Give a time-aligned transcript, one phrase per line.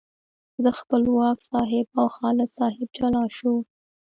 [0.61, 3.57] زه، خپلواک صاحب او خالد صاحب جلا شوو.